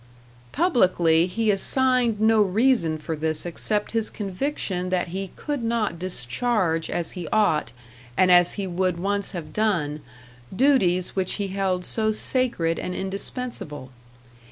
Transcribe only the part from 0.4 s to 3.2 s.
Publicly he assigned no reason for